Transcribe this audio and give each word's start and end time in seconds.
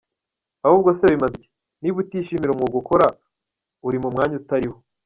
Ahubwo 0.65 0.89
se 0.97 1.03
bimaze 1.11 1.33
iki? 1.37 1.49
Niba 1.81 1.97
utishimira 2.03 2.51
umwuga 2.51 2.75
ukora, 2.81 3.07
uri 3.87 3.97
mu 4.03 4.09
mwanya 4.13 4.35
utari 4.41 4.67
wo. 4.71 4.77